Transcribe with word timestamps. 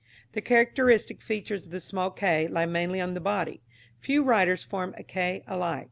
The 0.31 0.41
characteristic 0.41 1.21
features 1.21 1.67
of 1.67 1.71
the 1.71 1.79
small 1.79 2.09
k 2.09 2.47
lie 2.47 2.65
mainly 2.65 2.97
in 2.99 3.13
the 3.13 3.19
body. 3.21 3.61
Few 3.99 4.23
writers 4.23 4.63
form 4.63 4.95
a 4.97 5.03
k 5.03 5.43
alike. 5.45 5.79